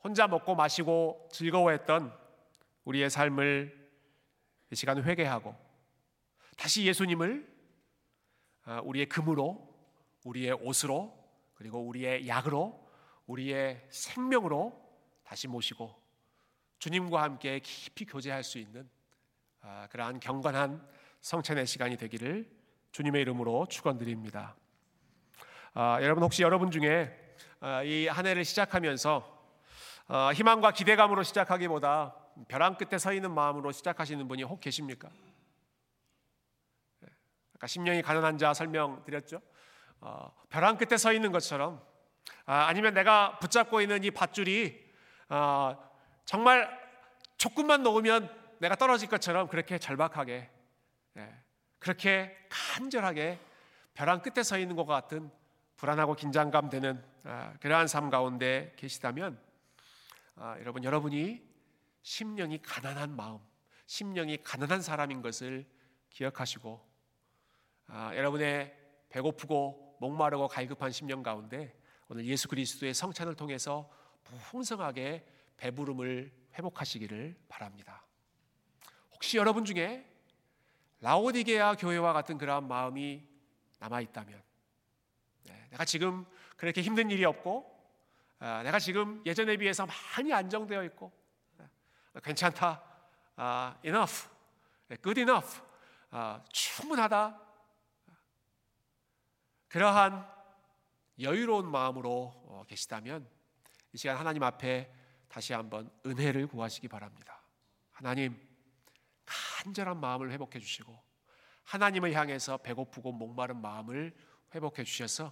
[0.03, 2.15] 혼자 먹고 마시고 즐거워했던
[2.85, 3.89] 우리의 삶을
[4.71, 5.55] 이 시간 회개하고
[6.57, 7.51] 다시 예수님을
[8.65, 9.73] 아, 우리의 금으로
[10.23, 11.17] 우리의 옷으로
[11.55, 12.82] 그리고 우리의 약으로
[13.27, 14.79] 우리의 생명으로
[15.23, 15.93] 다시 모시고
[16.79, 18.89] 주님과 함께 깊이 교제할 수 있는
[19.61, 20.85] 아, 그러한 경건한
[21.21, 22.49] 성찬의 시간이 되기를
[22.91, 24.55] 주님의 이름으로 축원드립니다.
[26.01, 27.17] 여러분 혹시 여러분 중에
[27.61, 29.33] 어, 이한 해를 시작하면서
[30.09, 32.15] 어, 희망과 기대감으로 시작하기보다
[32.47, 35.09] 벼랑 끝에 서 있는 마음으로 시작하시는 분이 혹 계십니까?
[36.99, 37.07] 네.
[37.55, 39.41] 아까 심령이 가난한 자 설명 드렸죠.
[40.01, 41.81] 어, 벼랑 끝에 서 있는 것처럼
[42.45, 44.83] 아, 니면 내가 붙잡고 있는 이 밧줄이
[46.25, 46.83] 정말
[47.37, 50.49] 조금만 놓으면 내가 떨어질 것처럼 그렇게 절박하게
[51.13, 51.43] 네.
[51.79, 53.39] 그렇게 간절하게
[53.93, 55.29] 벼랑 끝에 서 있는 것 같은
[55.75, 59.37] 불안하고 긴장감 되는 아, 그러한 삶 가운데 계시다면
[60.35, 61.43] 아, 여러분 여러분이
[62.01, 63.39] 심령이 가난한 마음,
[63.85, 65.65] 심령이 가난한 사람인 것을
[66.09, 66.87] 기억하시고
[67.87, 68.75] 아, 여러분의
[69.09, 71.75] 배고프고 목마르고 갈급한 심령 가운데
[72.09, 73.89] 오늘 예수 그리스도의 성찬을 통해서
[74.23, 75.25] 풍성하게
[75.57, 78.05] 배부름을 회복하시기를 바랍니다.
[79.13, 80.09] 혹시 여러분 중에
[80.99, 83.27] 라오디게아 교회와 같은 그러한 마음이
[83.79, 84.41] 남아 있다면
[85.43, 86.25] 네, 내가 지금
[86.55, 87.71] 그렇게 힘든 일이 없고
[88.39, 91.11] 아, 내가 지금 예전에 비해서 많이 안정되어 있고
[92.13, 92.83] 아, 괜찮다,
[93.35, 94.29] 아, enough,
[95.01, 95.61] good enough,
[96.51, 97.39] 충분하다.
[99.69, 100.32] 그러한
[101.19, 103.27] 여유로운 마음으로 어, 계시다면
[103.93, 104.91] 이 시간 하나님 앞에
[105.27, 107.41] 다시 한번 은혜를 구하시기 바랍니다.
[107.91, 108.39] 하나님
[109.25, 110.97] 간절한 마음을 회복해 주시고
[111.63, 114.15] 하나님을 향해서 배고프고 목마른 마음을
[114.53, 115.31] 회복해 주셔서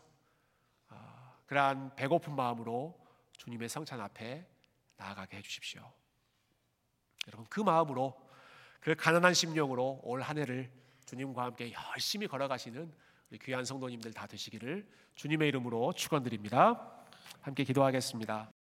[0.87, 2.99] 아, 그러한 배고픈 마음으로
[3.37, 4.47] 주님의 성찬 앞에
[4.97, 5.91] 나아가게 해 주십시오.
[7.27, 8.29] 여러분 그 마음으로
[8.79, 10.71] 그 가난한 심령으로 올 한 해를
[11.05, 12.93] 주님과 함께 열심히 걸어가시는
[13.31, 16.91] 우리 귀한 성도님들 다 되시기를 주님의 이름으로 축원드립니다.
[17.39, 18.49] 함께 기도하겠습니다.